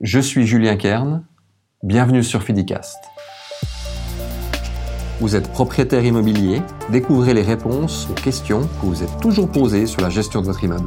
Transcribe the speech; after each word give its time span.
Je 0.00 0.20
suis 0.20 0.46
Julien 0.46 0.76
Kern. 0.76 1.24
Bienvenue 1.82 2.22
sur 2.22 2.44
Fidicast. 2.44 2.96
Vous 5.18 5.34
êtes 5.34 5.50
propriétaire 5.50 6.04
immobilier 6.04 6.62
Découvrez 6.92 7.34
les 7.34 7.42
réponses 7.42 8.06
aux 8.08 8.14
questions 8.14 8.60
que 8.60 8.86
vous 8.86 9.02
êtes 9.02 9.18
toujours 9.20 9.50
posées 9.50 9.86
sur 9.86 10.00
la 10.00 10.08
gestion 10.08 10.40
de 10.40 10.46
votre 10.46 10.62
immeuble. 10.62 10.86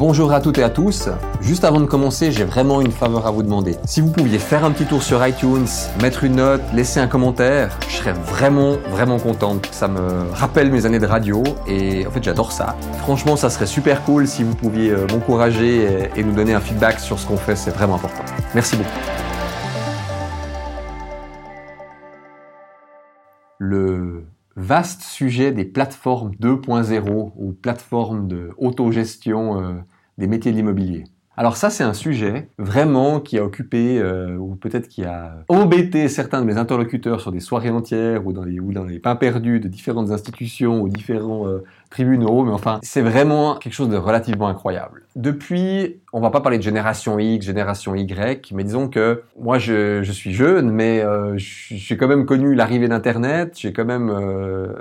Bonjour 0.00 0.32
à 0.32 0.40
toutes 0.40 0.56
et 0.56 0.62
à 0.62 0.70
tous. 0.70 1.10
Juste 1.42 1.62
avant 1.62 1.78
de 1.78 1.84
commencer, 1.84 2.32
j'ai 2.32 2.44
vraiment 2.44 2.80
une 2.80 2.90
faveur 2.90 3.26
à 3.26 3.30
vous 3.30 3.42
demander. 3.42 3.76
Si 3.84 4.00
vous 4.00 4.10
pouviez 4.10 4.38
faire 4.38 4.64
un 4.64 4.70
petit 4.70 4.86
tour 4.86 5.02
sur 5.02 5.26
iTunes, 5.26 5.66
mettre 6.00 6.24
une 6.24 6.36
note, 6.36 6.62
laisser 6.72 7.00
un 7.00 7.06
commentaire, 7.06 7.78
je 7.86 7.96
serais 7.96 8.14
vraiment, 8.14 8.78
vraiment 8.88 9.18
contente. 9.18 9.68
Ça 9.72 9.88
me 9.88 10.30
rappelle 10.32 10.72
mes 10.72 10.86
années 10.86 11.00
de 11.00 11.06
radio 11.06 11.42
et 11.66 12.06
en 12.06 12.10
fait, 12.12 12.24
j'adore 12.24 12.50
ça. 12.50 12.76
Franchement, 13.00 13.36
ça 13.36 13.50
serait 13.50 13.66
super 13.66 14.02
cool 14.04 14.26
si 14.26 14.42
vous 14.42 14.54
pouviez 14.54 14.88
euh, 14.88 15.06
m'encourager 15.12 16.08
et, 16.16 16.24
nous 16.24 16.32
donner 16.32 16.54
un 16.54 16.60
feedback 16.60 16.98
sur 16.98 17.18
ce 17.18 17.26
qu'on 17.26 17.36
fait. 17.36 17.54
C'est 17.54 17.70
vraiment 17.70 17.96
important. 17.96 18.24
Merci 18.54 18.76
beaucoup. 18.76 18.88
Le 23.58 24.24
vaste 24.60 25.02
sujet 25.02 25.52
des 25.52 25.64
plateformes 25.64 26.32
2.0 26.40 27.32
ou 27.36 27.52
plateformes 27.52 28.28
de 28.28 28.50
autogestion 28.58 29.60
euh, 29.60 29.72
des 30.18 30.26
métiers 30.26 30.52
de 30.52 30.56
l'immobilier. 30.56 31.04
Alors 31.36 31.56
ça, 31.56 31.70
c'est 31.70 31.84
un 31.84 31.94
sujet 31.94 32.50
vraiment 32.58 33.18
qui 33.18 33.38
a 33.38 33.44
occupé, 33.44 33.98
euh, 33.98 34.36
ou 34.36 34.56
peut-être 34.56 34.88
qui 34.88 35.04
a 35.04 35.36
embêté 35.48 36.08
certains 36.08 36.42
de 36.42 36.46
mes 36.46 36.58
interlocuteurs 36.58 37.22
sur 37.22 37.32
des 37.32 37.40
soirées 37.40 37.70
entières 37.70 38.26
ou 38.26 38.34
dans 38.34 38.44
les, 38.44 38.60
ou 38.60 38.74
dans 38.74 38.84
les 38.84 38.98
pains 38.98 39.16
perdus 39.16 39.58
de 39.58 39.66
différentes 39.66 40.10
institutions 40.10 40.82
ou 40.82 40.90
différents 40.90 41.48
euh, 41.48 41.64
tribunaux, 41.88 42.44
mais 42.44 42.52
enfin, 42.52 42.78
c'est 42.82 43.00
vraiment 43.00 43.54
quelque 43.56 43.72
chose 43.72 43.88
de 43.88 43.96
relativement 43.96 44.48
incroyable. 44.48 45.04
Depuis, 45.16 46.00
on 46.12 46.20
va 46.20 46.30
pas 46.30 46.40
parler 46.40 46.58
de 46.58 46.62
génération 46.62 47.18
X, 47.18 47.46
génération 47.46 47.94
Y, 47.94 48.52
mais 48.52 48.64
disons 48.64 48.88
que 48.88 49.22
moi, 49.38 49.58
je, 49.58 50.02
je 50.02 50.12
suis 50.12 50.32
jeune, 50.32 50.70
mais 50.70 51.00
euh, 51.00 51.34
j'ai 51.36 51.96
quand 51.96 52.08
même 52.08 52.26
connu 52.26 52.54
l'arrivée 52.54 52.88
d'Internet, 52.88 53.54
j'ai 53.56 53.72
quand 53.72 53.84
même, 53.84 54.10
euh, 54.10 54.72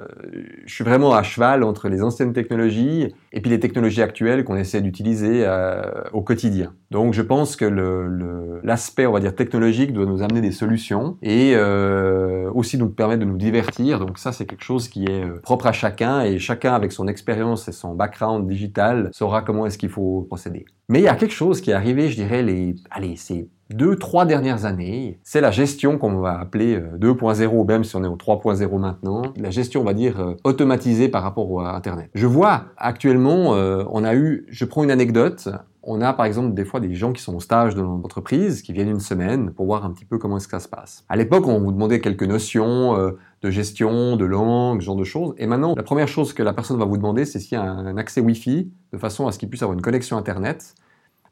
je 0.65 0.73
suis 0.73 0.83
vraiment 0.83 1.13
à 1.13 1.23
cheval 1.23 1.63
entre 1.63 1.89
les 1.89 2.01
anciennes 2.01 2.33
technologies 2.33 3.13
et 3.31 3.41
puis 3.41 3.49
les 3.49 3.59
technologies 3.59 4.01
actuelles 4.01 4.43
qu'on 4.43 4.55
essaie 4.55 4.81
d'utiliser 4.81 5.43
euh, 5.45 5.81
au 6.13 6.21
quotidien. 6.21 6.73
Donc, 6.91 7.13
je 7.13 7.21
pense 7.21 7.55
que 7.55 7.65
l'aspect, 8.63 9.03
le, 9.03 9.09
on 9.09 9.11
va 9.11 9.19
dire, 9.19 9.35
technologique 9.35 9.93
doit 9.93 10.05
nous 10.05 10.23
amener 10.23 10.41
des 10.41 10.51
solutions 10.51 11.17
et 11.21 11.53
euh, 11.55 12.49
aussi 12.53 12.77
nous 12.77 12.89
permettre 12.89 13.19
de 13.19 13.25
nous 13.25 13.37
divertir. 13.37 13.99
Donc, 13.99 14.17
ça, 14.17 14.31
c'est 14.31 14.45
quelque 14.45 14.63
chose 14.63 14.87
qui 14.87 15.05
est 15.05 15.23
euh, 15.23 15.39
propre 15.41 15.67
à 15.67 15.71
chacun 15.71 16.21
et 16.21 16.39
chacun 16.39 16.73
avec 16.73 16.91
son 16.91 17.07
expérience 17.07 17.67
et 17.67 17.71
son 17.71 17.93
background 17.93 18.47
digital 18.47 19.09
saura 19.13 19.43
comment 19.43 19.65
est-ce 19.67 19.77
qu'il 19.77 19.89
faut 19.89 20.25
procéder. 20.27 20.65
Mais 20.89 20.99
il 20.99 21.03
y 21.03 21.07
a 21.07 21.15
quelque 21.15 21.33
chose 21.33 21.61
qui 21.61 21.69
est 21.69 21.73
arrivé, 21.73 22.09
je 22.09 22.15
dirais, 22.15 22.41
les, 22.41 22.75
allez, 22.89 23.15
ces 23.15 23.47
deux, 23.69 23.95
trois 23.95 24.25
dernières 24.25 24.65
années, 24.65 25.19
c'est 25.23 25.41
la 25.41 25.51
gestion 25.51 25.99
qu'on 25.99 26.15
va 26.19 26.39
appeler 26.39 26.79
2.0, 26.79 27.61
euh, 27.61 27.63
même 27.63 27.83
si 27.83 27.95
on 27.95 28.03
est 28.03 28.07
au 28.07 28.15
3.0 28.15 28.79
maintenant, 28.79 29.21
la 29.37 29.51
gestion, 29.51 29.81
on 29.81 29.83
va 29.83 29.93
dire, 29.93 30.19
euh, 30.19 30.33
automatisée 30.43 31.07
par 31.07 31.21
rapport 31.21 31.61
à 31.61 31.75
Internet. 31.75 32.09
Je 32.15 32.25
vois 32.25 32.65
actuellement, 32.77 33.53
euh, 33.53 33.83
on 33.91 34.03
a 34.03 34.15
eu, 34.15 34.47
je 34.49 34.65
prends 34.65 34.83
une 34.83 34.89
anecdote, 34.89 35.49
on 35.89 36.01
a 36.01 36.13
par 36.13 36.27
exemple 36.27 36.53
des 36.53 36.65
fois 36.65 36.79
des 36.79 36.93
gens 36.93 37.11
qui 37.13 37.21
sont 37.21 37.35
au 37.35 37.39
stage 37.39 37.73
de 37.73 37.81
l'entreprise, 37.81 38.61
qui 38.61 38.73
viennent 38.73 38.89
une 38.89 38.99
semaine 38.99 39.51
pour 39.51 39.65
voir 39.65 39.83
un 39.85 39.91
petit 39.91 40.05
peu 40.05 40.19
comment 40.19 40.37
est-ce 40.37 40.47
que 40.47 40.51
ça 40.51 40.59
se 40.59 40.67
passe. 40.67 41.03
À 41.09 41.15
l'époque, 41.15 41.47
on 41.47 41.59
vous 41.59 41.71
demandait 41.71 41.99
quelques 41.99 42.23
notions 42.23 42.95
euh, 42.95 43.17
de 43.41 43.49
gestion, 43.49 44.15
de 44.15 44.25
langue, 44.25 44.81
ce 44.81 44.85
genre 44.85 44.95
de 44.95 45.03
choses. 45.03 45.33
Et 45.39 45.47
maintenant, 45.47 45.73
la 45.75 45.81
première 45.81 46.07
chose 46.07 46.33
que 46.33 46.43
la 46.43 46.53
personne 46.53 46.77
va 46.77 46.85
vous 46.85 46.97
demander, 46.97 47.25
c'est 47.25 47.39
s'il 47.39 47.57
y 47.57 47.61
a 47.61 47.63
un 47.63 47.97
accès 47.97 48.21
Wi-Fi, 48.21 48.71
de 48.93 48.97
façon 48.99 49.27
à 49.27 49.31
ce 49.31 49.39
qu'il 49.39 49.49
puisse 49.49 49.63
avoir 49.63 49.75
une 49.75 49.81
connexion 49.81 50.15
Internet. 50.15 50.75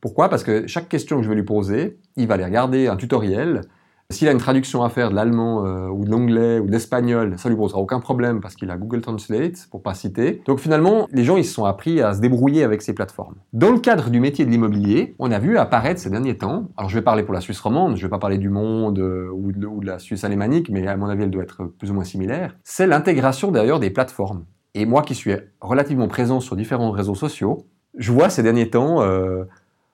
Pourquoi? 0.01 0.27
Parce 0.27 0.43
que 0.43 0.65
chaque 0.65 0.89
question 0.89 1.17
que 1.17 1.23
je 1.23 1.29
vais 1.29 1.35
lui 1.35 1.43
poser, 1.43 1.99
il 2.15 2.27
va 2.27 2.33
aller 2.33 2.45
regarder 2.45 2.87
un 2.87 2.95
tutoriel, 2.95 3.61
s'il 4.09 4.29
a 4.29 4.31
une 4.31 4.37
traduction 4.37 4.83
à 4.83 4.89
faire 4.89 5.09
de 5.09 5.15
l'allemand 5.15 5.65
euh, 5.65 5.89
ou 5.89 6.05
de 6.05 6.09
l'anglais 6.09 6.59
ou 6.59 6.67
de 6.67 6.71
l'espagnol, 6.71 7.35
ça 7.37 7.49
lui 7.49 7.57
posera 7.57 7.79
aucun 7.79 7.99
problème 7.99 8.39
parce 8.39 8.55
qu'il 8.55 8.71
a 8.71 8.77
Google 8.77 9.01
Translate, 9.01 9.67
pour 9.69 9.83
pas 9.83 9.93
citer. 9.93 10.41
Donc 10.45 10.59
finalement, 10.59 11.07
les 11.11 11.25
gens, 11.25 11.35
ils 11.35 11.43
se 11.43 11.53
sont 11.53 11.65
appris 11.65 12.01
à 12.01 12.13
se 12.13 12.21
débrouiller 12.21 12.63
avec 12.63 12.81
ces 12.81 12.93
plateformes. 12.93 13.35
Dans 13.51 13.69
le 13.69 13.79
cadre 13.79 14.09
du 14.09 14.21
métier 14.21 14.45
de 14.45 14.49
l'immobilier, 14.49 15.15
on 15.19 15.29
a 15.29 15.39
vu 15.39 15.57
apparaître 15.57 15.99
ces 15.99 16.09
derniers 16.09 16.37
temps, 16.37 16.69
alors 16.77 16.89
je 16.89 16.95
vais 16.95 17.01
parler 17.01 17.23
pour 17.23 17.33
la 17.33 17.41
Suisse 17.41 17.59
romande, 17.59 17.97
je 17.97 18.01
vais 18.01 18.09
pas 18.09 18.17
parler 18.17 18.37
du 18.37 18.49
monde 18.49 18.97
euh, 18.99 19.29
ou, 19.29 19.51
de, 19.51 19.85
la 19.85 19.99
Suisse 19.99 20.23
alémanique, 20.23 20.69
mais 20.69 20.87
à 20.87 20.95
mon 20.95 21.07
avis, 21.07 21.23
elle 21.23 21.31
doit 21.31 21.43
être 21.43 21.65
plus 21.65 21.91
ou 21.91 21.93
moins 21.93 22.05
similaire, 22.05 22.55
c'est 22.63 22.87
l'intégration 22.87 23.51
d'ailleurs 23.51 23.81
des 23.81 23.89
plateformes. 23.89 24.45
Et 24.73 24.85
moi 24.85 25.01
qui 25.01 25.15
suis 25.15 25.33
relativement 25.59 26.07
présent 26.07 26.39
sur 26.39 26.55
différents 26.55 26.91
réseaux 26.91 27.15
sociaux, 27.15 27.67
je 27.97 28.11
vois 28.13 28.29
ces 28.29 28.41
derniers 28.41 28.69
temps... 28.69 29.01
Euh, 29.01 29.43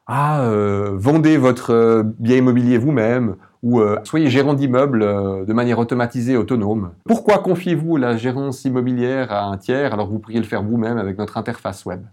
ah, 0.06 0.50
vendez 0.96 1.38
votre 1.38 2.04
bien 2.20 2.36
immobilier 2.36 2.78
vous-même, 2.78 3.38
ou 3.64 3.80
euh, 3.80 3.98
soyez 4.04 4.30
gérant 4.30 4.54
d'immeuble 4.54 5.00
de 5.46 5.54
manière 5.54 5.80
automatisée, 5.80 6.38
autonome. 6.38 6.92
Pourquoi 7.06 7.40
confiez-vous 7.40 7.98
la 7.98 8.18
gérance 8.18 8.66
immobilière 8.66 9.32
à 9.32 9.46
un 9.46 9.58
tiers 9.58 9.94
alors 9.94 10.08
que 10.08 10.12
vous 10.12 10.20
pourriez 10.20 10.40
le 10.40 10.46
faire 10.46 10.62
vous-même 10.62 10.98
avec 10.98 11.18
notre 11.18 11.38
interface 11.38 11.86
web? 11.86 12.06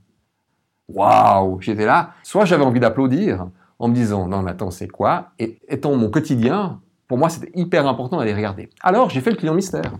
Waouh 0.89 1.61
J'étais 1.61 1.85
là. 1.85 2.13
Soit 2.23 2.47
j'avais 2.47 2.65
envie 2.65 2.81
d'applaudir 2.81 3.49
en 3.79 3.89
me 3.89 3.95
disant 3.95 4.27
non 4.29 4.43
mais 4.43 4.53
attends 4.53 4.71
c'est 4.71 4.89
quoi? 4.89 5.33
Et 5.39 5.59
étant 5.69 5.95
mon 5.97 6.09
quotidien, 6.09 6.81
pour 7.09 7.19
moi 7.19 7.29
c'était 7.29 7.51
hyper 7.55 7.87
important 7.87 8.19
d'aller 8.19 8.35
regarder. 8.35 8.71
Alors 8.81 9.11
j'ai 9.11 9.21
fait 9.21 9.31
le 9.31 9.37
client 9.37 9.55
mystère. 9.55 9.93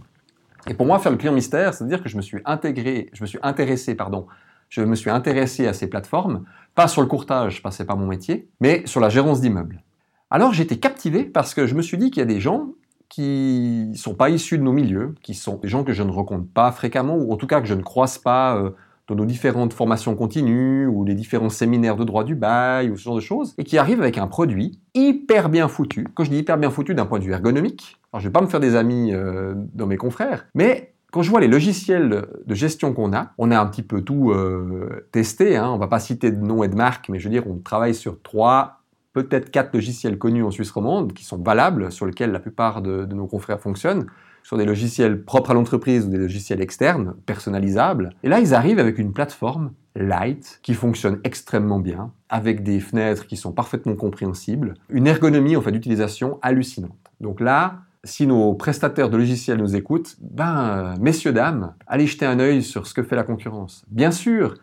Et 0.69 0.75
pour 0.75 0.87
moi 0.87 0.99
faire 0.99 1.13
le 1.13 1.19
client 1.19 1.33
mystère, 1.33 1.75
c'est-à-dire 1.75 2.03
que 2.03 2.09
je 2.09 2.17
me 2.17 2.23
suis 2.23 2.39
intégré, 2.45 3.11
je 3.13 3.23
me 3.23 3.27
suis 3.27 3.39
intéressé 3.43 3.95
pardon 3.95 4.27
je 4.71 4.83
me 4.83 4.95
suis 4.95 5.11
intéressé 5.11 5.67
à 5.67 5.73
ces 5.73 5.89
plateformes, 5.89 6.45
pas 6.75 6.89
sur 6.89 7.03
le 7.03 7.09
courtage, 7.09 7.61
parce 7.61 7.75
que 7.75 7.79
c'est 7.79 7.87
pas 7.87 7.97
mon 7.97 8.07
métier, 8.07 8.49
mais 8.61 8.87
sur 8.87 9.01
la 9.01 9.09
gérance 9.09 9.41
d'immeubles. 9.41 9.83
Alors 10.31 10.59
été 10.59 10.79
captivé 10.79 11.25
parce 11.25 11.55
que 11.55 11.67
je 11.67 11.75
me 11.75 11.83
suis 11.83 11.99
dit 11.99 12.11
qu'il 12.11 12.21
y 12.21 12.23
a 12.23 12.27
des 12.27 12.41
gens 12.41 12.69
qui 13.09 13.91
sont 13.97 14.15
pas 14.15 14.31
issus 14.31 14.57
de 14.57 14.63
nos 14.63 14.73
milieux, 14.73 15.17
qui 15.23 15.35
sont 15.35 15.57
des 15.57 15.69
gens 15.69 15.83
que 15.83 15.93
je 15.93 16.05
ne 16.05 16.13
rencontre 16.13 16.47
pas 16.55 16.71
fréquemment, 16.71 17.17
ou 17.17 17.33
en 17.33 17.37
tout 17.37 17.49
cas 17.49 17.61
que 17.61 17.67
je 17.67 17.75
ne 17.75 17.83
croise 17.83 18.19
pas 18.19 18.57
euh, 18.57 18.71
dans 19.09 19.17
nos 19.17 19.25
différentes 19.25 19.73
formations 19.73 20.15
continues, 20.15 20.87
ou 20.87 21.05
les 21.05 21.15
différents 21.15 21.49
séminaires 21.49 21.97
de 21.97 22.05
droit 22.05 22.23
du 22.23 22.37
bail, 22.37 22.89
ou 22.91 22.97
ce 22.97 23.03
genre 23.03 23.17
de 23.17 23.21
choses, 23.21 23.55
et 23.59 23.65
qui 23.65 23.79
arrivent 23.79 24.01
avec 24.01 24.17
un 24.17 24.29
produit 24.29 24.79
hyper 24.95 25.49
bien 25.49 25.67
foutu. 25.67 26.07
Quand 26.15 26.23
je 26.23 26.31
dis 26.31 26.39
hyper 26.39 26.57
bien 26.57 26.71
foutu 26.71 26.95
d'un 26.95 27.07
point 27.07 27.19
de 27.19 27.25
vue 27.25 27.33
ergonomique, 27.33 27.99
alors 28.13 28.21
je 28.21 28.29
vais 28.29 28.33
pas 28.33 28.43
me 28.43 28.47
faire 28.47 28.61
des 28.61 28.77
amis 28.77 29.13
euh, 29.13 29.55
dans 29.75 29.87
mes 29.87 29.97
confrères, 29.97 30.47
mais 30.55 30.95
quand 31.11 31.23
je 31.23 31.31
vois 31.31 31.41
les 31.41 31.49
logiciels 31.49 32.29
de 32.47 32.55
gestion 32.55 32.93
qu'on 32.93 33.13
a, 33.13 33.33
on 33.37 33.51
a 33.51 33.59
un 33.59 33.67
petit 33.67 33.83
peu 33.83 34.03
tout 34.03 34.31
euh, 34.31 35.09
testé. 35.11 35.57
Hein. 35.57 35.69
On 35.69 35.77
va 35.77 35.89
pas 35.89 35.99
citer 35.99 36.31
de 36.31 36.41
nom 36.41 36.63
et 36.63 36.69
de 36.69 36.77
marque, 36.77 37.09
mais 37.09 37.19
je 37.19 37.25
veux 37.25 37.33
dire, 37.33 37.49
on 37.49 37.59
travaille 37.59 37.97
sur 37.97 38.23
trois, 38.23 38.80
peut-être 39.13 39.51
quatre 39.51 39.75
logiciels 39.75 40.19
connus 40.19 40.45
en 40.45 40.51
Suisse 40.51 40.71
romande 40.71 41.13
qui 41.13 41.25
sont 41.25 41.39
valables, 41.39 41.91
sur 41.91 42.07
lesquels 42.07 42.33
la 42.33 42.41
plupart 42.41 42.83
de, 42.83 43.07
nos 43.07 43.27
confrères 43.27 43.61
fonctionnent, 43.61 44.07
sur 44.43 44.57
des 44.57 44.65
logiciels 44.65 45.23
propres 45.23 45.51
à 45.51 45.55
l'entreprise 45.55 46.07
ou 46.07 46.11
des 46.11 46.19
logiciels 46.19 46.63
externes, 46.63 47.15
personnalisables. 47.27 48.11
Et 48.23 48.29
là, 48.29 48.41
ils 48.41 48.55
arrivent 48.55 48.79
avec 48.79 48.99
une 48.99 49.13
plateforme 49.13 49.73
light 49.97 50.61
qui 50.63 50.75
fonctionne 50.75 51.21
extrêmement 51.25 51.81
bien, 51.81 52.13
avec 52.29 52.63
des 52.63 52.81
fenêtres 52.81 53.27
qui 53.27 53.37
sont 53.37 53.53
parfaitement 53.53 53.97
compréhensibles, 53.97 54.75
une 54.89 55.07
ergonomie 55.07 55.57
en 55.57 55.61
fait 55.61 55.73
d'utilisation 55.73 56.39
hallucinante. 56.43 57.11
Donc 57.21 57.41
là, 57.41 57.81
si 58.05 58.27
nos 58.27 58.55
prestataires 58.55 59.11
de 59.11 59.17
logiciels 59.17 59.59
nous 59.59 59.77
écoutent, 59.77 60.17
ben, 60.21 60.95
messieurs, 61.01 61.33
dames, 61.33 61.75
allez 61.87 62.07
jeter 62.07 62.25
un 62.25 62.39
œil 62.39 62.63
sur 62.63 62.87
ce 62.87 62.95
que 62.95 63.03
fait 63.03 63.17
la 63.17 63.25
concurrence. 63.25 63.85
Bien 63.91 64.11
sûr 64.11 64.55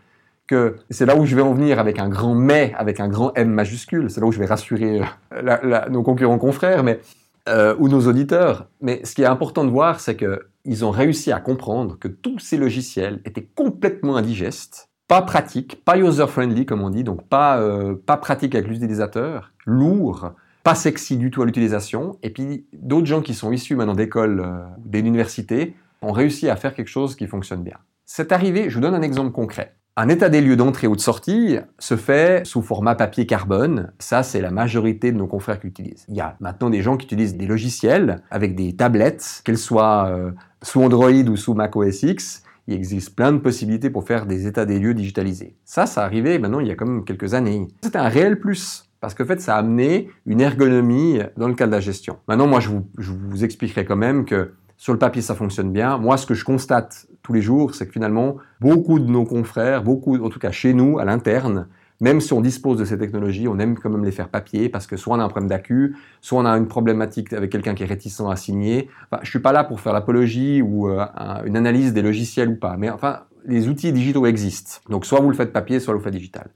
que 0.47 0.77
c'est 0.89 1.05
là 1.05 1.15
où 1.15 1.25
je 1.25 1.35
vais 1.35 1.41
en 1.41 1.53
venir 1.53 1.79
avec 1.79 1.99
un 1.99 2.09
grand 2.09 2.33
mais, 2.33 2.73
avec 2.77 2.99
un 2.99 3.07
grand 3.07 3.33
M 3.35 3.49
majuscule, 3.49 4.09
c'est 4.09 4.21
là 4.21 4.27
où 4.27 4.31
je 4.31 4.39
vais 4.39 4.45
rassurer 4.45 5.01
euh, 5.33 5.89
nos 5.89 6.03
concurrents 6.03 6.39
confrères, 6.39 6.83
mais, 6.83 6.99
euh, 7.47 7.75
ou 7.79 7.87
nos 7.87 8.07
auditeurs. 8.07 8.67
Mais 8.81 9.01
ce 9.05 9.15
qui 9.15 9.21
est 9.21 9.27
important 9.27 9.63
de 9.63 9.69
voir, 9.69 10.01
c'est 10.01 10.17
qu'ils 10.17 10.85
ont 10.85 10.91
réussi 10.91 11.31
à 11.31 11.39
comprendre 11.39 11.97
que 11.97 12.09
tous 12.09 12.39
ces 12.39 12.57
logiciels 12.57 13.21
étaient 13.23 13.47
complètement 13.55 14.17
indigestes, 14.17 14.89
pas 15.07 15.21
pratiques, 15.21 15.83
pas 15.85 15.97
user-friendly 15.97 16.65
comme 16.65 16.81
on 16.81 16.89
dit, 16.89 17.05
donc 17.05 17.25
pas, 17.27 17.61
euh, 17.61 17.95
pas 18.05 18.17
pratiques 18.17 18.53
avec 18.53 18.67
l'utilisateur, 18.67 19.53
lourds, 19.65 20.31
pas 20.63 20.75
sexy 20.75 21.15
du 21.15 21.31
tout 21.31 21.41
à 21.41 21.45
l'utilisation. 21.45 22.17
Et 22.21 22.31
puis 22.31 22.65
d'autres 22.73 23.07
gens 23.07 23.21
qui 23.21 23.33
sont 23.33 23.53
issus 23.53 23.77
maintenant 23.77 23.95
d'écoles, 23.95 24.41
euh, 24.41 24.65
d'universités, 24.79 25.75
ont 26.01 26.11
réussi 26.11 26.49
à 26.49 26.57
faire 26.57 26.75
quelque 26.75 26.89
chose 26.89 27.15
qui 27.15 27.27
fonctionne 27.27 27.63
bien. 27.63 27.77
C'est 28.05 28.33
arrivé, 28.33 28.69
je 28.69 28.75
vous 28.75 28.81
donne 28.81 28.95
un 28.95 29.01
exemple 29.01 29.31
concret. 29.31 29.76
Un 29.99 30.09
état 30.09 30.29
des 30.29 30.41
lieux 30.41 30.55
d'entrée 30.55 30.85
ou 30.85 30.95
de 30.95 31.01
sortie 31.01 31.57
se 31.79 31.97
fait 31.97 32.45
sous 32.45 32.61
format 32.61 32.93
papier 32.93 33.25
carbone. 33.25 33.91
Ça, 33.97 34.21
c'est 34.21 34.41
la 34.41 34.51
majorité 34.51 35.11
de 35.11 35.17
nos 35.17 35.25
confrères 35.25 35.59
qui 35.59 35.65
utilisent. 35.65 36.05
Il 36.07 36.15
y 36.15 36.21
a 36.21 36.37
maintenant 36.39 36.69
des 36.69 36.83
gens 36.83 36.97
qui 36.97 37.07
utilisent 37.07 37.35
des 37.35 37.47
logiciels 37.47 38.21
avec 38.29 38.53
des 38.53 38.75
tablettes, 38.75 39.41
qu'elles 39.43 39.57
soient 39.57 40.09
euh, 40.09 40.29
sous 40.61 40.83
Android 40.83 41.09
ou 41.09 41.35
sous 41.35 41.55
Mac 41.55 41.75
OS 41.75 42.03
X. 42.03 42.43
Il 42.67 42.75
existe 42.75 43.15
plein 43.15 43.31
de 43.31 43.39
possibilités 43.39 43.89
pour 43.89 44.03
faire 44.03 44.27
des 44.27 44.45
états 44.45 44.67
des 44.67 44.77
lieux 44.77 44.93
digitalisés. 44.93 45.55
Ça, 45.65 45.87
ça 45.87 46.03
arrivé 46.03 46.37
maintenant 46.37 46.59
il 46.59 46.67
y 46.67 46.71
a 46.71 46.75
quand 46.75 46.85
même 46.85 47.03
quelques 47.03 47.33
années. 47.33 47.67
C'était 47.81 47.97
un 47.97 48.07
réel 48.07 48.39
plus. 48.39 48.87
Parce 48.99 49.15
qu'en 49.15 49.25
fait, 49.25 49.41
ça 49.41 49.55
a 49.55 49.59
amené 49.59 50.11
une 50.27 50.41
ergonomie 50.41 51.21
dans 51.37 51.47
le 51.47 51.55
cas 51.55 51.65
de 51.65 51.71
la 51.71 51.79
gestion. 51.79 52.17
Maintenant, 52.27 52.45
moi, 52.45 52.59
je 52.59 53.11
vous 53.11 53.43
expliquerai 53.43 53.83
quand 53.83 53.95
même 53.95 54.25
que 54.25 54.53
sur 54.77 54.93
le 54.93 54.99
papier, 54.99 55.23
ça 55.23 55.33
fonctionne 55.33 55.71
bien. 55.71 55.97
Moi, 55.97 56.17
ce 56.17 56.27
que 56.27 56.35
je 56.35 56.45
constate 56.45 57.07
tous 57.27 57.33
les 57.33 57.41
jours, 57.41 57.75
c'est 57.75 57.85
que 57.85 57.91
finalement, 57.91 58.37
beaucoup 58.61 58.99
de 58.99 59.11
nos 59.11 59.25
confrères, 59.25 59.83
beaucoup, 59.83 60.15
en 60.15 60.29
tout 60.29 60.39
cas 60.39 60.51
chez 60.51 60.73
nous, 60.73 60.97
à 60.97 61.03
l'interne, 61.03 61.67
même 61.99 62.21
si 62.21 62.31
on 62.31 62.39
dispose 62.39 62.77
de 62.77 62.85
ces 62.85 62.97
technologies, 62.97 63.49
on 63.49 63.59
aime 63.59 63.77
quand 63.77 63.89
même 63.89 64.05
les 64.05 64.13
faire 64.13 64.29
papier 64.29 64.69
parce 64.69 64.87
que 64.87 64.95
soit 64.95 65.17
on 65.17 65.19
a 65.19 65.25
un 65.25 65.27
problème 65.27 65.49
d'accu, 65.49 65.97
soit 66.21 66.39
on 66.39 66.45
a 66.45 66.51
une 66.51 66.69
problématique 66.69 67.33
avec 67.33 67.51
quelqu'un 67.51 67.75
qui 67.75 67.83
est 67.83 67.87
réticent 67.87 68.21
à 68.21 68.37
signer. 68.37 68.87
Enfin, 69.11 69.19
je 69.23 69.29
suis 69.29 69.39
pas 69.39 69.51
là 69.51 69.65
pour 69.65 69.81
faire 69.81 69.91
l'apologie 69.91 70.61
ou 70.61 70.87
euh, 70.87 71.05
une 71.45 71.57
analyse 71.57 71.91
des 71.91 72.01
logiciels 72.01 72.47
ou 72.47 72.55
pas, 72.55 72.77
mais 72.77 72.89
enfin, 72.89 73.23
les 73.43 73.67
outils 73.67 73.91
digitaux 73.91 74.25
existent. 74.25 74.79
Donc 74.89 75.05
soit 75.05 75.19
vous 75.19 75.29
le 75.29 75.35
faites 75.35 75.51
papier, 75.51 75.81
soit 75.81 75.93
vous 75.93 75.99
le 75.99 76.03
faites 76.05 76.13
digital. 76.13 76.47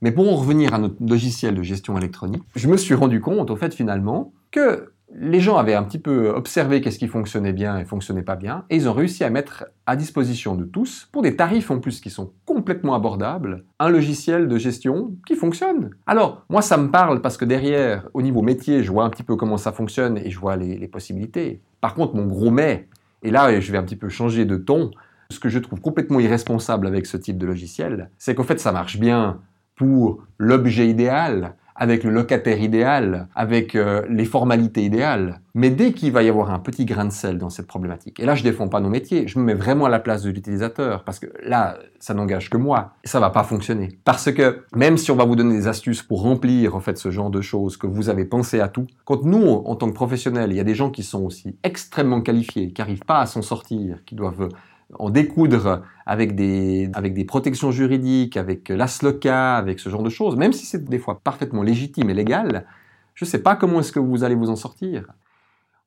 Mais 0.00 0.10
pour 0.10 0.32
en 0.32 0.36
revenir 0.36 0.72
à 0.72 0.78
notre 0.78 0.96
logiciel 1.06 1.54
de 1.54 1.62
gestion 1.62 1.98
électronique, 1.98 2.44
je 2.56 2.66
me 2.68 2.78
suis 2.78 2.94
rendu 2.94 3.20
compte, 3.20 3.50
au 3.50 3.56
fait, 3.56 3.74
finalement, 3.74 4.32
que 4.52 4.92
les 5.14 5.40
gens 5.40 5.56
avaient 5.56 5.74
un 5.74 5.82
petit 5.82 5.98
peu 5.98 6.28
observé 6.28 6.80
qu'est-ce 6.80 6.98
qui 6.98 7.08
fonctionnait 7.08 7.52
bien 7.52 7.78
et 7.78 7.84
fonctionnait 7.84 8.22
pas 8.22 8.36
bien, 8.36 8.64
et 8.70 8.76
ils 8.76 8.88
ont 8.88 8.92
réussi 8.92 9.24
à 9.24 9.30
mettre 9.30 9.66
à 9.86 9.96
disposition 9.96 10.54
de 10.54 10.64
tous, 10.64 11.08
pour 11.12 11.22
des 11.22 11.36
tarifs 11.36 11.70
en 11.70 11.78
plus 11.78 12.00
qui 12.00 12.10
sont 12.10 12.32
complètement 12.44 12.94
abordables, 12.94 13.64
un 13.78 13.88
logiciel 13.88 14.48
de 14.48 14.58
gestion 14.58 15.12
qui 15.26 15.34
fonctionne. 15.34 15.90
Alors, 16.06 16.44
moi 16.48 16.62
ça 16.62 16.76
me 16.76 16.90
parle 16.90 17.22
parce 17.22 17.36
que 17.36 17.44
derrière, 17.44 18.08
au 18.14 18.22
niveau 18.22 18.42
métier, 18.42 18.82
je 18.82 18.92
vois 18.92 19.04
un 19.04 19.10
petit 19.10 19.22
peu 19.22 19.36
comment 19.36 19.56
ça 19.56 19.72
fonctionne 19.72 20.18
et 20.18 20.30
je 20.30 20.38
vois 20.38 20.56
les, 20.56 20.88
possibilités. 20.88 21.60
Par 21.80 21.94
contre, 21.94 22.14
mon 22.14 22.26
gros 22.26 22.50
mais, 22.50 22.88
et 23.22 23.30
là 23.30 23.60
je 23.60 23.72
vais 23.72 23.78
un 23.78 23.84
petit 23.84 23.96
peu 23.96 24.08
changer 24.08 24.44
de 24.44 24.56
ton, 24.56 24.90
ce 25.30 25.38
que 25.38 25.48
je 25.48 25.58
trouve 25.58 25.80
complètement 25.80 26.20
irresponsable 26.20 26.86
avec 26.86 27.06
ce 27.06 27.16
type 27.16 27.38
de 27.38 27.46
logiciel, 27.46 28.10
c'est 28.18 28.34
qu'en 28.34 28.44
fait 28.44 28.60
ça 28.60 28.72
marche 28.72 28.98
bien 28.98 29.40
pour 29.76 30.22
l'objet 30.38 30.88
idéal, 30.88 31.54
avec 31.78 32.02
le 32.04 32.10
locataire 32.10 32.60
idéal, 32.60 33.28
avec 33.34 33.74
euh, 33.74 34.02
les 34.10 34.24
formalités 34.24 34.82
idéales. 34.82 35.40
Mais 35.54 35.70
dès 35.70 35.92
qu'il 35.92 36.12
va 36.12 36.22
y 36.22 36.28
avoir 36.28 36.50
un 36.50 36.58
petit 36.58 36.84
grain 36.84 37.04
de 37.04 37.12
sel 37.12 37.38
dans 37.38 37.50
cette 37.50 37.66
problématique, 37.66 38.20
et 38.20 38.26
là 38.26 38.34
je 38.34 38.42
défends 38.42 38.68
pas 38.68 38.80
nos 38.80 38.90
métiers, 38.90 39.26
je 39.28 39.38
me 39.38 39.44
mets 39.44 39.54
vraiment 39.54 39.86
à 39.86 39.88
la 39.88 40.00
place 40.00 40.22
de 40.22 40.30
l'utilisateur, 40.30 41.04
parce 41.04 41.18
que 41.18 41.26
là, 41.42 41.78
ça 42.00 42.14
n'engage 42.14 42.50
que 42.50 42.56
moi, 42.56 42.94
ça 43.04 43.20
va 43.20 43.30
pas 43.30 43.44
fonctionner. 43.44 43.98
Parce 44.04 44.30
que 44.32 44.64
même 44.74 44.98
si 44.98 45.10
on 45.10 45.16
va 45.16 45.24
vous 45.24 45.36
donner 45.36 45.54
des 45.54 45.68
astuces 45.68 46.02
pour 46.02 46.22
remplir 46.22 46.74
en 46.74 46.80
fait 46.80 46.98
ce 46.98 47.10
genre 47.10 47.30
de 47.30 47.40
choses, 47.40 47.76
que 47.76 47.86
vous 47.86 48.08
avez 48.08 48.24
pensé 48.24 48.60
à 48.60 48.68
tout, 48.68 48.86
quand 49.04 49.22
nous, 49.24 49.46
en 49.46 49.74
tant 49.76 49.88
que 49.88 49.94
professionnels, 49.94 50.50
il 50.50 50.56
y 50.56 50.60
a 50.60 50.64
des 50.64 50.74
gens 50.74 50.90
qui 50.90 51.04
sont 51.04 51.22
aussi 51.22 51.56
extrêmement 51.62 52.20
qualifiés, 52.20 52.72
qui 52.72 52.80
n'arrivent 52.80 53.04
pas 53.06 53.20
à 53.20 53.26
s'en 53.26 53.42
sortir, 53.42 54.04
qui 54.04 54.14
doivent 54.14 54.48
en 54.94 55.10
découdre 55.10 55.82
avec 56.06 56.34
des, 56.34 56.90
avec 56.94 57.14
des 57.14 57.24
protections 57.24 57.70
juridiques, 57.70 58.36
avec 58.36 58.68
l'ASLOCA, 58.68 59.56
avec 59.56 59.80
ce 59.80 59.90
genre 59.90 60.02
de 60.02 60.10
choses, 60.10 60.36
même 60.36 60.52
si 60.52 60.66
c'est 60.66 60.84
des 60.84 60.98
fois 60.98 61.20
parfaitement 61.20 61.62
légitime 61.62 62.08
et 62.10 62.14
légal, 62.14 62.66
je 63.14 63.24
ne 63.24 63.28
sais 63.28 63.42
pas 63.42 63.56
comment 63.56 63.80
est-ce 63.80 63.92
que 63.92 63.98
vous 63.98 64.24
allez 64.24 64.34
vous 64.34 64.48
en 64.48 64.56
sortir. 64.56 65.12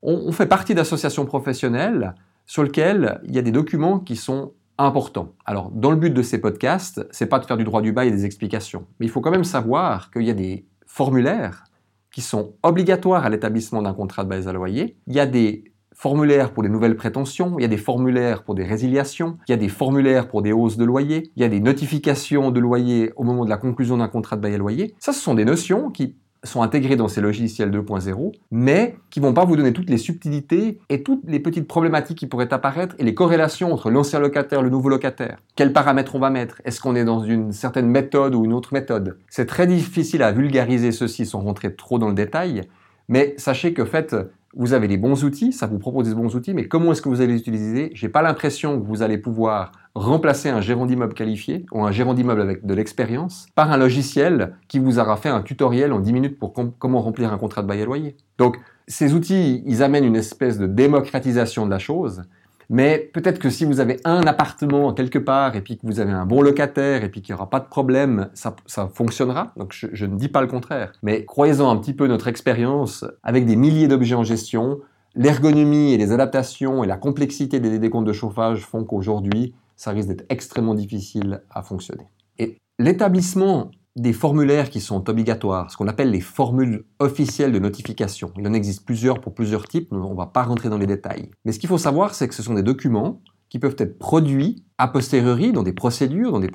On, 0.04 0.32
fait 0.32 0.48
partie 0.48 0.76
d'associations 0.76 1.26
professionnelles 1.26 2.16
sur 2.46 2.64
lesquelles 2.64 3.22
il 3.24 3.36
y 3.36 3.40
a 3.40 3.44
des 3.44 3.52
documents 3.52 4.00
qui 4.00 4.16
sont 4.16 4.54
importants. 4.78 5.34
Alors, 5.46 5.70
dans 5.72 5.92
le 5.92 5.98
but 5.98 6.12
de 6.12 6.24
ces 6.24 6.42
podcasts, 6.42 7.08
c'est 7.12 7.28
pas 7.28 7.40
de 7.40 7.46
faire 7.46 7.58
du 7.58 7.64
droit 7.64 7.82
du 7.82 7.92
bail 7.92 8.08
et 8.08 8.12
des 8.12 8.26
explications, 8.26 8.88
mais 9.00 9.06
il 9.06 9.10
faut 9.10 9.22
quand 9.22 9.32
même 9.32 9.44
savoir 9.44 10.10
qu'il 10.12 10.24
y 10.24 10.30
a 10.30 10.34
des 10.34 10.66
formulaires 10.88 11.64
qui 12.12 12.22
sont 12.22 12.56
obligatoires 12.64 13.26
à 13.26 13.30
l'établissement 13.30 13.82
d'un 13.82 13.94
contrat 13.94 14.24
de 14.24 14.30
bail 14.30 14.48
à 14.48 14.54
loyer. 14.54 14.98
Il 15.08 15.14
y 15.14 15.20
a 15.20 15.26
des 15.26 15.71
formulaires 16.02 16.52
pour 16.52 16.64
des 16.64 16.70
nouvelles 16.70 16.96
prétentions, 16.96 17.60
il 17.60 17.62
y 17.62 17.66
a 17.66 17.68
des 17.68 17.78
formulaires 17.78 18.42
pour 18.42 18.56
des 18.56 18.64
résiliations, 18.64 19.38
il 19.48 19.52
y 19.52 19.54
a 19.54 19.58
des 19.58 19.70
formulaires 19.70 20.28
pour 20.28 20.42
des 20.42 20.52
hausses 20.52 20.76
de 20.76 20.84
loyer, 20.84 21.30
il 21.36 21.44
y 21.44 21.46
a 21.46 21.48
des 21.48 21.60
notifications 21.60 22.50
de 22.50 22.60
loyer 22.60 23.12
au 23.18 23.24
moment 23.24 23.46
de 23.46 23.52
la 23.52 23.58
conclusion 23.58 23.98
d'un 23.98 24.08
contrat 24.08 24.36
de 24.36 24.42
bail 24.42 24.56
à 24.56 24.58
loyer. 24.58 24.96
Ça, 24.98 25.14
ce 25.14 25.22
sont 25.22 25.36
des 25.36 25.46
notions 25.46 25.92
qui 25.92 26.16
sont 26.44 26.64
intégrées 26.64 26.96
dans 26.96 27.08
ces 27.08 27.22
logiciels 27.22 27.70
2.0, 27.70 28.32
mais 28.50 28.96
qui 29.12 29.20
vont 29.20 29.32
pas 29.32 29.46
vous 29.46 29.56
donner 29.56 29.74
toutes 29.74 29.92
les 29.92 30.00
subtilités 30.00 30.80
et 30.90 31.04
toutes 31.04 31.22
les 31.28 31.40
petites 31.40 31.68
problématiques 31.68 32.18
qui 32.18 32.26
pourraient 32.26 32.52
apparaître 32.52 32.96
et 32.98 33.04
les 33.04 33.14
corrélations 33.14 33.72
entre 33.72 33.92
l'ancien 33.92 34.20
locataire 34.20 34.62
et 34.62 34.64
le 34.64 34.72
nouveau 34.72 34.90
locataire. 34.90 35.38
Quels 35.56 35.72
paramètres 35.72 36.16
on 36.16 36.20
va 36.20 36.32
mettre? 36.32 36.64
Est-ce 36.66 36.82
qu'on 36.82 36.96
est 36.96 37.06
dans 37.06 37.24
une 37.24 37.52
certaine 37.52 37.88
méthode 37.88 38.34
ou 38.34 38.44
une 38.44 38.54
autre 38.54 38.74
méthode? 38.74 39.20
C'est 39.30 39.46
très 39.46 39.68
difficile 39.68 40.24
à 40.24 40.32
vulgariser 40.32 40.92
ceci 40.92 41.28
sans 41.28 41.42
rentrer 41.42 41.76
trop 41.76 42.00
dans 42.00 42.08
le 42.08 42.16
détail, 42.16 42.64
mais 43.08 43.36
sachez 43.38 43.74
que 43.74 43.86
fait, 43.86 44.16
vous 44.54 44.74
avez 44.74 44.88
les 44.88 44.98
bons 44.98 45.24
outils, 45.24 45.54
ça 45.54 45.68
vous 45.68 45.80
propose 45.80 46.10
des 46.10 46.16
bons 46.16 46.36
outils, 46.36 46.54
mais 46.54 46.68
comment 46.68 46.92
est-ce 46.92 47.02
que 47.02 47.10
vous 47.10 47.22
allez 47.22 47.34
les 47.34 47.40
utiliser? 47.40 47.92
J'ai 47.94 48.10
pas 48.10 48.22
l'impression 48.22 48.80
que 48.80 48.86
vous 48.86 49.02
allez 49.02 49.18
pouvoir 49.18 49.72
remplacer 49.96 50.50
un 50.50 50.62
gérant 50.62 50.86
d'immeuble 50.86 51.14
qualifié 51.14 51.66
ou 51.72 51.84
un 51.84 51.92
gérant 51.92 52.14
d'immeuble 52.14 52.42
avec 52.42 52.66
de 52.66 52.74
l'expérience 52.74 53.48
par 53.56 53.72
un 53.72 53.78
logiciel 53.78 54.56
qui 54.68 54.80
vous 54.80 55.00
aura 55.00 55.18
fait 55.18 55.30
un 55.30 55.42
tutoriel 55.42 55.94
en 55.94 56.00
10 56.00 56.14
minutes 56.14 56.40
pour 56.40 56.54
comment 56.54 57.02
remplir 57.02 57.32
un 57.32 57.38
contrat 57.38 57.62
de 57.62 57.68
bail 57.68 57.82
à 57.82 57.86
loyer. 57.86 58.18
Donc, 58.38 58.58
ces 58.88 59.14
outils, 59.14 59.64
ils 59.66 59.84
amènent 59.84 60.06
une 60.06 60.16
espèce 60.16 60.58
de 60.58 60.68
démocratisation 60.68 61.66
de 61.66 61.72
la 61.72 61.80
chose, 61.80 62.24
mais 62.72 63.12
peut-être 63.14 63.38
que 63.38 63.50
si 63.50 63.66
vous 63.66 63.82
avez 63.82 64.00
un 64.06 64.22
appartement 64.22 64.94
quelque 64.94 65.20
part 65.20 65.58
et 65.58 65.62
puis 65.62 65.78
que 65.78 65.86
vous 65.86 66.00
avez 66.00 66.14
un 66.14 66.26
bon 66.26 66.42
locataire 66.42 67.04
et 67.04 67.12
puis 67.12 67.22
qu'il 67.22 67.36
n'y 67.36 67.38
aura 67.38 67.50
pas 67.50 67.60
de 67.60 67.68
problème, 67.68 68.30
ça, 68.34 68.56
fonctionnera. 68.94 69.52
Donc 69.58 69.74
je, 69.74 70.06
ne 70.06 70.16
dis 70.16 70.30
pas 70.30 70.40
le 70.40 70.48
contraire. 70.48 70.94
Mais 71.04 71.26
croyez-en 71.26 71.70
un 71.70 71.76
petit 71.76 71.94
peu 71.94 72.08
notre 72.08 72.30
expérience 72.30 73.04
avec 73.24 73.46
des 73.46 73.58
milliers 73.58 73.90
d'objets 73.90 74.16
en 74.16 74.24
gestion. 74.24 74.80
L'ergonomie 75.16 75.92
et 75.92 75.98
les 75.98 76.14
adaptations 76.14 76.82
et 76.86 76.88
la 76.88 76.96
complexité 76.96 77.60
des 77.60 77.78
décomptes 77.78 78.08
de 78.08 78.14
chauffage 78.14 78.62
font 78.62 78.86
qu'aujourd'hui, 78.86 79.54
ça 79.76 79.92
risque 79.92 80.08
d'être 80.08 80.26
extrêmement 80.30 80.74
difficile 80.74 81.42
à 81.50 81.64
fonctionner. 81.64 82.08
Et 82.40 82.58
l'établissement 82.80 83.72
des 83.96 84.14
formulaires 84.14 84.70
qui 84.70 84.80
sont 84.80 85.10
obligatoires, 85.10 85.70
ce 85.70 85.78
qu'on 85.78 85.88
appelle 85.88 86.12
les 86.12 86.22
formules 86.22 86.86
officielles 87.00 87.52
de 87.52 87.60
notification. 87.60 88.32
Il 88.38 88.48
en 88.48 88.54
existe 88.54 88.86
plusieurs 88.86 89.20
pour 89.20 89.34
plusieurs 89.34 89.68
types, 89.68 89.90
on 89.92 90.12
ne 90.12 90.16
va 90.16 90.28
pas 90.28 90.44
rentrer 90.44 90.70
dans 90.70 90.78
les 90.78 90.88
détails. 90.88 91.32
Mais 91.46 91.52
ce 91.52 91.60
qu'il 91.60 91.70
faut 91.70 91.78
savoir, 91.78 92.16
c'est 92.16 92.28
que 92.28 92.36
ce 92.36 92.44
sont 92.44 92.54
des 92.54 92.64
documents 92.64 93.22
qui 93.50 93.60
peuvent 93.60 93.76
être 93.78 94.00
produits 94.00 94.64
a 94.78 94.88
posteriori 94.88 95.52
dans 95.52 95.62
des 95.62 95.74
procédures, 95.74 96.32
dans 96.32 96.40
des, 96.40 96.48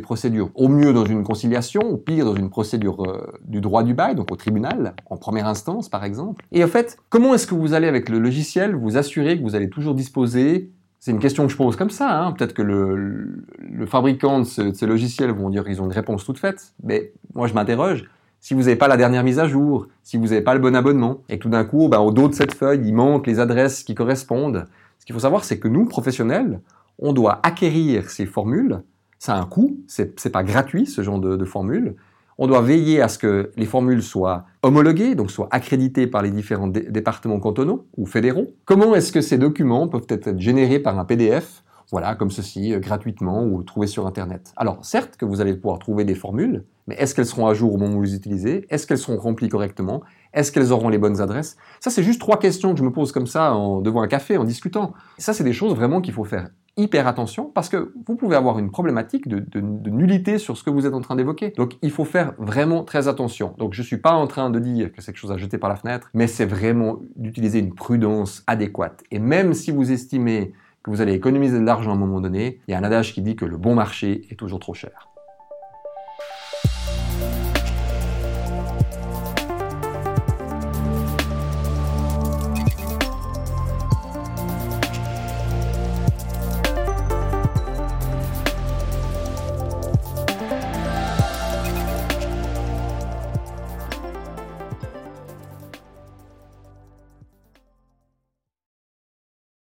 procédures 0.00 0.50
au 0.54 0.68
mieux 0.68 0.92
dans 0.92 1.06
une 1.06 1.24
conciliation, 1.24 1.80
au 1.80 1.96
pire 1.96 2.26
dans 2.26 2.36
une 2.36 2.50
procédure 2.50 3.02
euh, 3.02 3.32
du 3.44 3.60
droit 3.62 3.82
du 3.82 3.94
bail, 3.94 4.14
donc 4.14 4.30
au 4.30 4.36
tribunal, 4.36 4.94
en 5.10 5.16
première 5.16 5.48
instance 5.48 5.88
par 5.88 6.04
exemple. 6.04 6.44
Et 6.52 6.62
en 6.62 6.68
fait, 6.68 6.98
comment 7.08 7.34
est-ce 7.34 7.46
que 7.46 7.54
vous 7.54 7.72
allez 7.72 7.88
avec 7.88 8.10
le 8.10 8.18
logiciel 8.18 8.76
vous 8.76 8.96
assurer 8.96 9.38
que 9.38 9.42
vous 9.42 9.56
allez 9.56 9.70
toujours 9.70 9.94
disposer 9.94 10.70
c'est 11.04 11.10
une 11.10 11.18
question 11.18 11.44
que 11.44 11.52
je 11.52 11.58
pose 11.58 11.76
comme 11.76 11.90
ça. 11.90 12.18
Hein. 12.18 12.32
Peut-être 12.32 12.54
que 12.54 12.62
le, 12.62 13.84
fabricant 13.84 14.40
de, 14.40 14.44
ces 14.44 14.86
logiciels 14.86 15.32
vont 15.32 15.50
dire 15.50 15.62
qu'ils 15.62 15.82
ont 15.82 15.84
une 15.84 15.92
réponse 15.92 16.24
toute 16.24 16.38
faite. 16.38 16.72
Mais 16.82 17.12
moi, 17.34 17.46
je 17.46 17.52
m'interroge. 17.52 18.08
Si 18.40 18.54
vous 18.54 18.60
n'avez 18.60 18.76
pas 18.76 18.88
la 18.88 18.96
dernière 18.96 19.22
mise 19.22 19.38
à 19.38 19.46
jour, 19.46 19.86
si 20.02 20.16
vous 20.16 20.28
n'avez 20.28 20.40
pas 20.40 20.54
le 20.54 20.60
bon 20.60 20.74
abonnement, 20.74 21.20
et 21.28 21.36
que 21.36 21.42
tout 21.42 21.50
d'un 21.50 21.66
coup, 21.66 21.90
ben, 21.90 21.98
au 21.98 22.10
dos 22.10 22.28
de 22.28 22.32
cette 22.32 22.54
feuille, 22.54 22.80
il 22.86 22.94
manque 22.94 23.26
les 23.26 23.38
adresses 23.38 23.84
qui 23.84 23.94
correspondent, 23.94 24.64
ce 24.98 25.04
qu'il 25.04 25.12
faut 25.12 25.20
savoir, 25.20 25.44
c'est 25.44 25.58
que 25.58 25.68
nous, 25.68 25.84
professionnels, 25.84 26.62
on 26.98 27.12
doit 27.12 27.38
acquérir 27.42 28.08
ces 28.08 28.24
formules. 28.24 28.80
Ça 29.18 29.34
a 29.34 29.38
un 29.42 29.44
coût. 29.44 29.76
C'est 29.86 30.32
pas 30.32 30.42
gratuit, 30.42 30.86
ce 30.86 31.02
genre 31.02 31.18
de, 31.18 31.36
de 31.36 31.44
formules. 31.44 31.96
On 32.38 32.46
doit 32.46 32.62
veiller 32.62 33.00
à 33.00 33.08
ce 33.08 33.18
que 33.18 33.50
les 33.56 33.66
formules 33.66 34.02
soient 34.02 34.44
homologuées, 34.62 35.14
donc 35.14 35.30
soient 35.30 35.48
accréditées 35.50 36.06
par 36.06 36.22
les 36.22 36.30
différents 36.30 36.68
départements 36.68 37.38
cantonaux 37.38 37.86
ou 37.96 38.06
fédéraux. 38.06 38.48
Comment 38.64 38.94
est-ce 38.94 39.12
que 39.12 39.20
ces 39.20 39.38
documents 39.38 39.88
peuvent 39.88 40.06
être 40.08 40.38
générés 40.38 40.78
par 40.78 40.98
un 40.98 41.04
PDF 41.04 41.62
voilà, 41.90 42.14
comme 42.14 42.30
ceci, 42.30 42.72
euh, 42.72 42.80
gratuitement 42.80 43.44
ou 43.44 43.62
trouvés 43.62 43.86
sur 43.86 44.06
Internet. 44.06 44.52
Alors, 44.56 44.84
certes 44.84 45.16
que 45.16 45.24
vous 45.24 45.40
allez 45.40 45.54
pouvoir 45.54 45.78
trouver 45.78 46.04
des 46.04 46.14
formules, 46.14 46.64
mais 46.86 46.94
est-ce 46.96 47.14
qu'elles 47.14 47.26
seront 47.26 47.46
à 47.46 47.54
jour 47.54 47.74
au 47.74 47.76
moment 47.76 47.94
où 47.94 47.98
vous 47.98 48.04
les 48.04 48.14
utilisez? 48.14 48.66
Est-ce 48.68 48.86
qu'elles 48.86 48.98
seront 48.98 49.18
remplies 49.18 49.48
correctement? 49.48 50.02
Est-ce 50.32 50.50
qu'elles 50.50 50.72
auront 50.72 50.88
les 50.88 50.98
bonnes 50.98 51.20
adresses? 51.20 51.56
Ça, 51.80 51.90
c'est 51.90 52.02
juste 52.02 52.20
trois 52.20 52.38
questions 52.38 52.72
que 52.72 52.78
je 52.78 52.84
me 52.84 52.90
pose 52.90 53.12
comme 53.12 53.26
ça 53.26 53.54
devant 53.82 54.02
un 54.02 54.08
café, 54.08 54.36
en 54.36 54.44
discutant. 54.44 54.92
ça, 55.18 55.32
c'est 55.32 55.44
des 55.44 55.52
choses 55.52 55.74
vraiment 55.74 56.00
qu'il 56.00 56.14
faut 56.14 56.24
faire 56.24 56.48
hyper 56.76 57.06
attention 57.06 57.50
parce 57.54 57.68
que 57.68 57.92
vous 58.06 58.16
pouvez 58.16 58.36
avoir 58.36 58.58
une 58.58 58.70
problématique 58.70 59.28
de, 59.28 59.60
nullité 59.60 60.38
sur 60.38 60.56
ce 60.56 60.62
que 60.62 60.70
vous 60.70 60.86
êtes 60.86 60.94
en 60.94 61.00
train 61.00 61.16
d'évoquer. 61.16 61.50
Donc 61.56 61.74
il 61.82 61.90
faut 61.90 62.04
faire 62.04 62.34
vraiment 62.38 62.84
très 62.84 63.08
attention. 63.08 63.54
Donc 63.58 63.74
je 63.74 63.82
ne 63.82 63.86
suis 63.86 63.98
pas 63.98 64.12
en 64.12 64.26
train 64.26 64.50
de 64.50 64.58
dire 64.58 64.92
que 64.92 65.00
c'est 65.00 65.12
quelque 65.12 65.20
chose 65.20 65.32
à 65.32 65.36
jeter 65.36 65.58
par 65.58 65.70
la 65.70 65.76
fenêtre, 65.76 66.10
mais 66.14 66.26
c'est 66.26 66.46
vraiment 66.46 66.98
d'utiliser 67.16 67.58
une 67.60 67.74
prudence 67.74 68.42
adéquate. 68.46 69.02
Et 69.10 69.18
même 69.18 69.54
si 69.54 69.70
vous 69.70 69.92
estimez 69.92 70.52
que 70.82 70.90
vous 70.90 71.00
allez 71.00 71.14
économiser 71.14 71.58
de 71.58 71.64
l'argent 71.64 71.92
à 71.92 71.94
un 71.94 71.98
moment 71.98 72.20
donné, 72.20 72.60
il 72.68 72.72
y 72.72 72.74
a 72.74 72.78
un 72.78 72.84
adage 72.84 73.14
qui 73.14 73.22
dit 73.22 73.36
que 73.36 73.44
le 73.44 73.56
bon 73.56 73.74
marché 73.74 74.26
est 74.30 74.38
toujours 74.38 74.60
trop 74.60 74.74
cher. 74.74 75.13